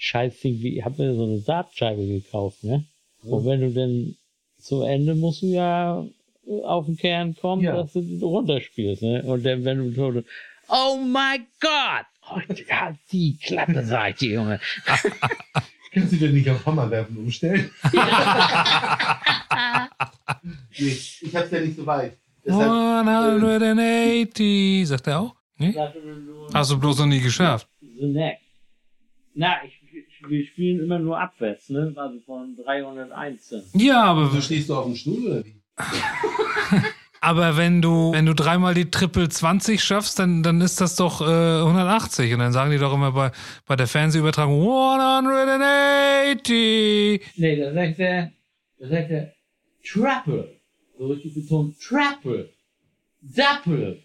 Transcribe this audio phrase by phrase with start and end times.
[0.00, 2.84] scheiß Ding, wie, ich habe mir so eine Saatscheibe gekauft, ne?
[3.22, 4.16] Und wenn du dann
[4.58, 6.04] zu Ende musst du ja
[6.64, 7.76] auf den Kern kommen, Ja.
[7.76, 9.22] dass du runterspielst, ne?
[9.24, 10.22] Und dann, wenn du so,
[10.68, 12.06] oh mein Gott!
[12.32, 12.38] Oh,
[12.68, 14.58] ja, die Klappe Seite, Junge.
[15.92, 17.68] Kannst du denn nicht auf Hammerwerfen umstellen?
[20.78, 22.16] nee, ich hab's ja nicht so weit.
[22.46, 25.34] 180, sagt er auch?
[25.58, 25.74] Nee?
[26.54, 27.68] Hast du bloß noch nie geschafft.
[27.80, 28.40] The next.
[29.34, 29.79] Na, ich, ich,
[30.30, 31.92] wir spielen immer nur abwärts, ne?
[31.96, 33.72] Also von 301.
[33.74, 35.60] Ja, aber, So stehst du auf dem Stuhl oder wie?
[37.20, 41.20] aber wenn du wenn du dreimal die Triple 20 schaffst, dann, dann ist das doch
[41.20, 42.32] äh, 180.
[42.32, 43.32] Und dann sagen die doch immer bei,
[43.66, 47.20] bei der Fernsehübertragung 180.
[47.36, 48.32] Nee, da sagt er,
[48.78, 49.32] da sagt er,
[49.84, 50.56] Triple.
[50.98, 52.50] So richtig betont, Triple.
[53.22, 54.02] Doppel.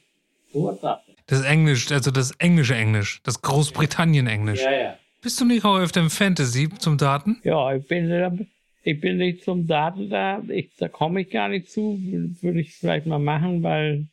[0.51, 1.15] So was sagt er.
[1.27, 4.61] Das Englisch, also das englische Englisch, das Großbritannien-Englisch.
[4.61, 4.97] Ja, ja.
[5.25, 7.41] Bist du nicht auch öfter im Fantasy zum Daten?
[7.43, 8.47] Ja, ich bin,
[8.83, 10.43] ich bin nicht zum Daten da.
[10.49, 11.99] Ich, da komme ich gar nicht zu.
[12.41, 14.05] Würde ich vielleicht mal machen, weil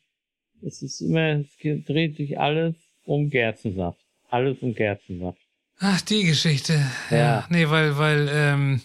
[0.63, 2.73] es ist immer, es dreht sich alles
[3.05, 3.99] um Gerstensaft.
[4.31, 5.37] Alles um Gerstensaft.
[5.77, 6.81] Ach, die Geschichte.
[7.11, 7.17] Ja.
[7.17, 7.47] Ja.
[7.51, 8.81] Nee, weil, weil, ähm,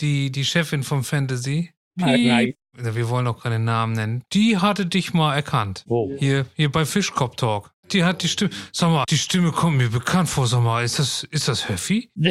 [0.00, 5.12] die, die Chefin vom Fantasy, Nein, wir wollen auch keine Namen nennen, die hatte dich
[5.12, 5.84] mal erkannt.
[5.86, 6.16] Wo?
[6.18, 7.71] Hier, hier bei Fischkopf Talk.
[7.92, 10.98] Die hat die Stimme, sag mal, die Stimme kommt mir bekannt vor, sag mal, ist
[10.98, 12.10] das, ist das Höffi?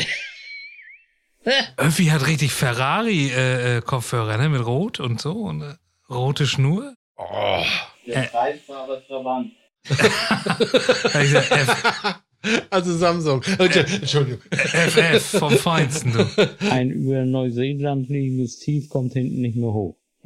[1.78, 5.76] Höffi hat richtig Ferrari-Kopfhörer, ne, mit Rot und so und äh,
[6.10, 6.94] rote Schnur.
[7.18, 7.64] Oh.
[8.06, 9.52] Der Preis war aber verwandt.
[9.90, 12.22] Hab ich gesagt, F,
[12.70, 13.44] Also Samsung.
[13.60, 14.42] Okay, Entschuldigung.
[14.52, 16.28] FF vom Feinsten, du.
[16.70, 19.96] Ein über Neuseeland liegendes Tief kommt hinten nicht mehr hoch.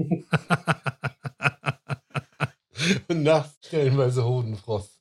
[3.07, 4.94] Und nachts stellenweise Hodenfrost.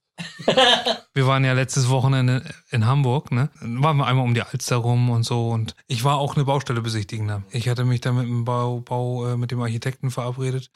[1.15, 3.51] Wir waren ja letztes Wochenende in Hamburg, ne?
[3.61, 6.45] Dann waren wir einmal um die Alster rum und so und ich war auch eine
[6.45, 7.43] Baustelle besichtigen da.
[7.51, 10.71] Ich hatte mich da mit dem Bau, Bau äh, mit dem Architekten verabredet.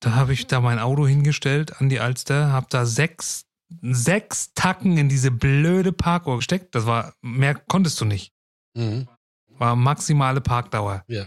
[0.00, 3.46] Da habe ich da mein Auto hingestellt an die Alster, habe da sechs,
[3.82, 6.74] sechs Tacken in diese blöde Parkuhr gesteckt.
[6.74, 8.32] Das war, mehr konntest du nicht.
[8.74, 9.08] Mhm.
[9.58, 11.04] War maximale Parkdauer.
[11.08, 11.26] Ja.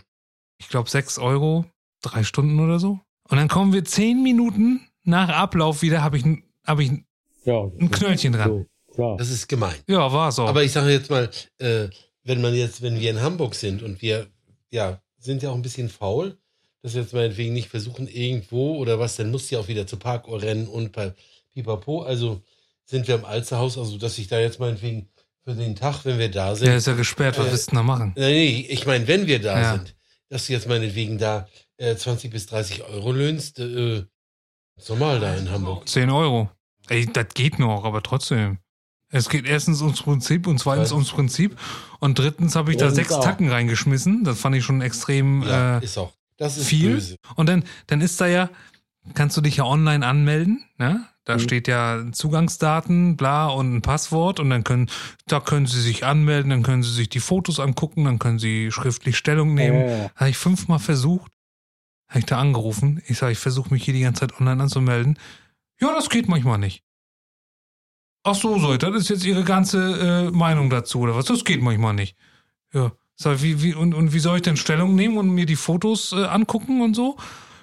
[0.58, 1.66] Ich glaube sechs Euro,
[2.02, 3.00] drei Stunden oder so.
[3.30, 6.26] Und dann kommen wir zehn Minuten nach Ablauf wieder, habe ich,
[6.66, 7.04] hab ich
[7.44, 8.50] Ja, ein Knöllchen dran.
[8.88, 9.18] So, klar.
[9.18, 9.76] Das ist gemein.
[9.88, 10.46] Ja, war so.
[10.48, 11.30] Aber ich sage jetzt mal,
[11.60, 11.88] äh,
[12.24, 14.28] wenn man jetzt, wenn wir in Hamburg sind und wir,
[14.70, 16.38] ja, sind ja auch ein bisschen faul,
[16.84, 20.00] dass wir jetzt meinetwegen nicht versuchen, irgendwo oder was, dann muss ja auch wieder zur
[20.00, 21.14] Parkuhr rennen und bei
[21.54, 22.02] Pipapo.
[22.04, 22.42] Also
[22.86, 25.08] sind wir im Alsterhaus, also dass ich da jetzt meinetwegen
[25.44, 26.68] für den Tag, wenn wir da sind.
[26.68, 28.14] Der ist ja gesperrt, was Äh, willst du denn da machen?
[28.16, 29.74] Nee, nee, ich meine, wenn wir da Ja.
[29.78, 29.96] sind,
[30.30, 31.48] dass du jetzt meinetwegen da
[31.78, 34.04] äh, 20 bis 30 Euro löhnst, äh,
[34.78, 35.88] ist normal da in Hamburg.
[35.88, 36.50] 10 Euro.
[36.92, 38.58] Ey, das geht noch, aber trotzdem.
[39.10, 41.58] Es geht erstens ums Prinzip und zweitens ums Prinzip.
[42.00, 43.24] Und drittens habe ich da Und sechs auch.
[43.24, 44.24] Tacken reingeschmissen.
[44.24, 46.14] Das fand ich schon extrem Ja, äh, ist auch.
[46.38, 46.94] Das ist viel.
[46.94, 47.18] böse.
[47.36, 48.50] Und dann, dann ist da ja,
[49.14, 51.06] kannst du dich ja online anmelden, ne?
[51.24, 51.40] Da Mhm.
[51.40, 54.90] steht ja Zugangsdaten, bla und ein Passwort und dann können,
[55.28, 58.72] da können sie sich anmelden, dann können sie sich die Fotos angucken, dann können sie
[58.72, 59.82] schriftlich Stellung nehmen.
[59.82, 60.12] Ja, ja.
[60.16, 61.32] Habe ich fünfmal versucht.
[62.10, 63.02] Habe ich da angerufen.
[63.08, 65.20] Ich sage, ich versuche mich hier die ganze Zeit online anzumelden.
[65.82, 66.84] Ja, das geht manchmal nicht.
[68.24, 71.26] Ach so, so, das ist jetzt Ihre ganze äh, Meinung dazu, oder was?
[71.26, 72.16] Das geht manchmal nicht.
[72.74, 72.92] Ja.
[73.16, 76.12] Sag, wie, wie, und, und wie soll ich denn Stellung nehmen und mir die Fotos
[76.14, 77.18] äh, angucken und so?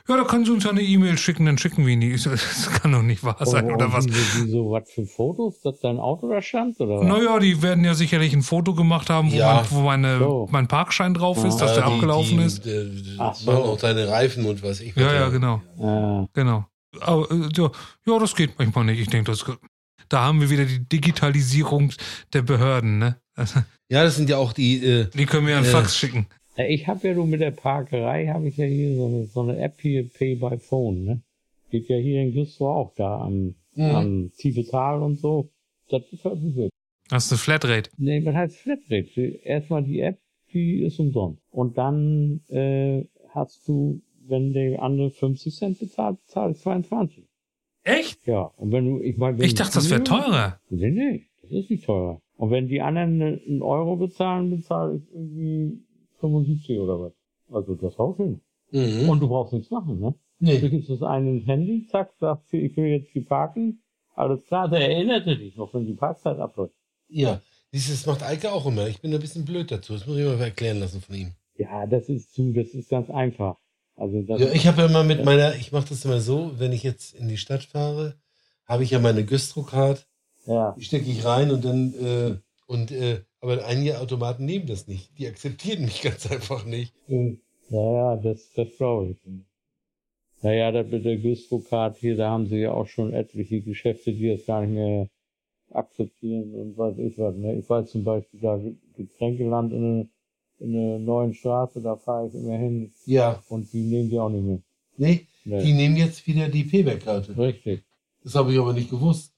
[0.08, 2.16] Ja, da können Sie uns ja eine E-Mail schicken, dann schicken wir Ihnen die.
[2.16, 4.06] So, Das kann doch nicht wahr sein, Und- oder und was?
[4.08, 5.60] Wieso, wieso, was für Fotos?
[5.60, 6.80] Dass dein Auto da stand?
[6.80, 7.06] Oder was?
[7.06, 9.54] Naja, die werden ja sicherlich ein Foto gemacht haben, wo, Ja.
[9.56, 10.48] mein, wo meine, So.
[10.50, 12.66] mein Parkschein drauf ist, Ja, dass der die- abgelaufen die, ist.
[12.66, 13.50] Äh, Ach so.
[13.52, 15.60] machen auch deine Reifen und was ich Ja, ja, genau.
[15.78, 16.64] Ah, Genau.
[17.00, 17.70] Aber, äh, ja,
[18.06, 19.00] ja, das geht manchmal nicht.
[19.00, 19.44] Ich denke, das,
[20.08, 21.92] da haben wir wieder die Digitalisierung
[22.32, 23.16] der Behörden, ne?
[23.34, 23.60] Also,
[23.90, 25.70] Ja, das sind ja auch die, äh, Die können mir einen Äh.
[25.70, 26.26] Fax schicken.
[26.68, 29.58] Ich habe ja nur mit der Parkerei, habe ich ja hier so eine, so eine
[29.58, 31.20] App hier, Pay by Phone, ne?
[31.70, 33.84] Geht ja hier in Güstrow auch da am, Mhm.
[33.84, 35.50] am tiefe Tal und so.
[35.88, 36.70] Das ist wirklich.
[37.12, 37.90] Hast du Flatrate?
[37.96, 39.20] Nee, was heißt Flatrate?
[39.44, 40.18] Erstmal die App,
[40.52, 41.40] die ist umsonst.
[41.52, 47.28] Und dann äh, hast du, wenn der andere 50 Cent bezahlt, zahlst 22.
[47.82, 48.26] Echt?
[48.26, 50.60] Ja, und wenn du, ich meine, wenn Ich dachte, das wäre teurer.
[50.68, 51.26] Nee, nee.
[51.42, 52.20] Das ist nicht teurer.
[52.36, 55.82] Und wenn die anderen einen Euro bezahlen, bezahle ich irgendwie
[56.20, 57.12] 75 oder was.
[57.50, 58.40] Also das haut hin.
[58.70, 59.08] Mhm.
[59.08, 60.14] Und du brauchst nichts machen, ne?
[60.40, 60.68] Du nee.
[60.68, 63.82] gibst das eine ins Handy, zack, sagst du, ich will jetzt hier parken.
[64.14, 66.74] Alles klar, der erinnert dich noch, wenn die Parkzeit abläuft.
[67.08, 67.40] Ja.
[67.72, 68.86] Siehst du, das macht Eike auch immer.
[68.86, 69.94] Ich bin ein bisschen blöd dazu.
[69.94, 71.32] Das muss ich mal erklären lassen von ihm.
[71.56, 73.56] Ja, das ist zu, das ist ganz einfach.
[73.98, 76.84] Also Ja, ich habe ja immer mit meiner, ich mache das immer so, wenn ich
[76.84, 78.14] jetzt in die Stadt fahre,
[78.64, 80.06] habe ich ja meine Güstrow-Card,
[80.46, 82.36] ja, die stecke ich rein und dann, äh,
[82.66, 85.18] und, äh, aber einige Automaten nehmen das nicht.
[85.18, 86.94] Die akzeptieren mich ganz einfach nicht.
[87.08, 87.32] ja,
[87.70, 89.18] ja, das, das glaube ich.
[90.42, 94.28] Naja, das mit der Güstrow-Card hier, da haben sie ja auch schon etliche Geschäfte, die
[94.28, 95.08] das gar nicht mehr
[95.72, 97.34] akzeptieren und weiß ich was.
[97.34, 97.56] Ne?
[97.56, 98.60] Ich weiß zum Beispiel, da
[98.96, 100.10] Getränkeland in
[100.60, 103.42] in einer neuen Straße, da fahre ich immer hin Ja.
[103.48, 104.58] und die nehmen die auch nicht mehr.
[104.96, 105.62] Nee, Nee.
[105.62, 107.36] die nehmen jetzt wieder die Payback-Karte.
[107.38, 107.82] Richtig.
[108.24, 109.32] Das habe ich aber nicht gewusst.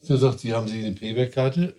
[0.00, 1.74] Sie sagt, Sie haben Sie eine Payback-Karte?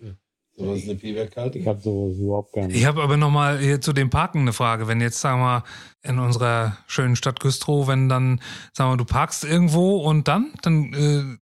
[0.56, 1.58] So, was ist eine Payback-Karte?
[1.60, 2.76] Ich habe sowas überhaupt gar nicht.
[2.78, 4.88] Ich habe aber nochmal hier zu dem Parken eine Frage.
[4.88, 5.64] Wenn jetzt, sagen wir mal,
[6.04, 8.42] in unserer schönen Stadt Güstrow, wenn dann,
[8.74, 11.38] sagen wir, du parkst irgendwo und dann, dann, äh,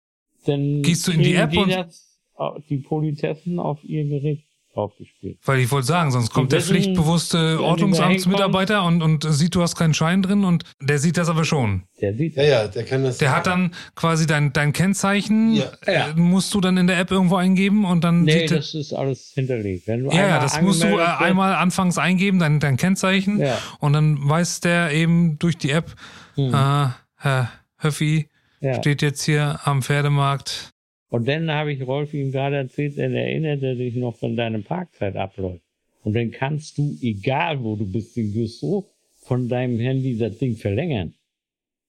[0.45, 4.47] Dann Gehst du in die App die und- das, äh, die Politessen auf ihr Gericht
[4.75, 5.39] draufgespielt.
[5.45, 9.75] weil ich wollte sagen, sonst kommt der wissen, pflichtbewusste Ordnungsamtsmitarbeiter und, und sieht, du hast
[9.75, 11.83] keinen Schein drin und der sieht das aber schon.
[12.01, 13.17] Der sieht Ja, ja, der kann das.
[13.17, 15.65] Der hat dann quasi dein, dein Kennzeichen, Ja.
[15.87, 16.07] Ja.
[16.09, 18.93] äh, musst du dann in der App irgendwo eingeben und dann Nee, sieht das ist
[18.93, 19.87] alles hinterlegt.
[19.87, 23.39] Wenn du Ja, ja, das musst du äh, einmal anfangs eingeben, dein, dein Kennzeichen.
[23.39, 23.57] Ja.
[23.79, 25.95] Und dann weiß der eben durch die App,
[26.35, 26.53] Hm.
[26.53, 26.87] äh,
[27.17, 28.29] Herr Höffi
[28.59, 28.73] ja.
[28.75, 30.71] steht jetzt hier am Pferdemarkt.
[31.09, 34.59] Und dann habe ich Rolf ihm gerade erzählt, dann erinnert er dich noch, wenn deine
[34.59, 35.63] Parkzeit abläuft.
[36.03, 38.85] Und dann kannst du, egal wo du bist in Güstrow,
[39.21, 41.13] von deinem Handy das Ding verlängern.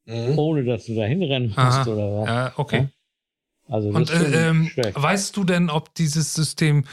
[0.07, 0.39] Mhm.
[0.39, 1.87] Ohne dass du da hinrennen musst Aha.
[1.93, 2.27] oder was.
[2.27, 2.89] Ja, okay.
[3.69, 6.85] Also das Und äh, ähm, weißt du denn, ob dieses System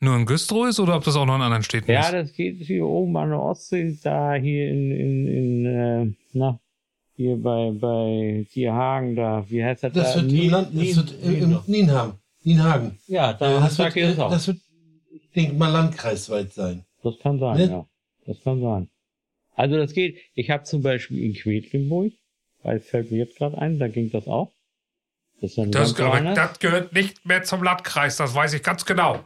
[0.00, 2.12] nur in Güstrow ist oder ob das auch noch in anderen Städten Ja, ist?
[2.12, 6.60] das geht hier oben an der Ostsee, da hier in, in, in äh, na,
[7.20, 10.20] hier bei, bei Tierhagen, da, wie heißt das Das da?
[10.22, 12.12] wird Nien- im Land, das Nien- wird im, im Nienhagen.
[12.42, 12.98] Nienhagen.
[13.06, 14.30] Ja, da Äh, das, sag wird, ich es äh, auch.
[14.30, 14.56] das wird,
[15.12, 16.84] ich denke mal, landkreisweit sein.
[17.02, 17.70] Das kann sein, Ne?
[17.70, 17.86] ja.
[18.26, 18.88] Das kann sein.
[19.54, 20.16] Also das geht.
[20.34, 22.12] Ich habe zum Beispiel in Quedlinburg,
[22.62, 24.50] weil fällt mir jetzt gerade ein, da ging das auch.
[25.42, 26.34] Das, Das, woanders.
[26.36, 29.20] das gehört nicht mehr zum Landkreis, das weiß ich ganz genau.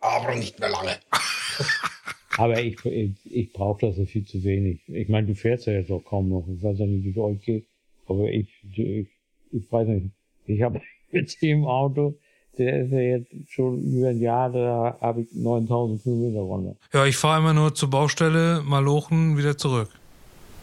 [0.00, 0.96] Aber nicht mehr lange.
[2.36, 4.80] Aber ich, ich, ich brauche das so viel zu wenig.
[4.86, 6.46] Ich meine, du fährst ja jetzt auch kaum noch.
[6.54, 7.66] Ich weiß ja nicht, wie es euch geht.
[8.06, 9.08] Aber ich, ich,
[9.52, 10.06] ich weiß nicht.
[10.46, 10.80] Ich habe
[11.10, 12.14] mit dem Auto,
[12.58, 16.76] der ist ja jetzt schon über ein Jahr, da habe ich 9000 Kilometer runter.
[16.92, 19.88] Ja, ich fahre immer nur zur Baustelle, Malochen, wieder zurück.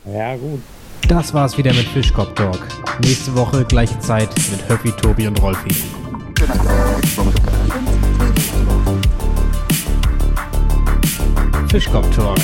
[0.06, 0.62] Ja, gut.
[1.08, 2.68] Das war's wieder mit Fischkopf Talk.
[3.02, 5.74] Nächste Woche gleiche Zeit mit Höffi, Tobi und Rolfi.
[11.70, 12.40] Fischkopf Talk,